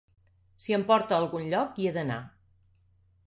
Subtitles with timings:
[0.63, 2.17] Si em porta a algun lloc, hi he d'anar.